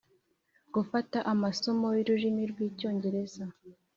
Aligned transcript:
gufata 0.73 1.17
amasomo 1.33 1.87
y 1.95 1.99
ururimi 2.03 2.43
rw 2.51 2.57
icyongereza 2.67 3.43